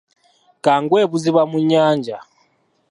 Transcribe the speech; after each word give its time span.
Kangwe 0.63 0.97
ebuziba 1.05 1.41
mu 1.51 1.59
nyanja. 1.69 2.17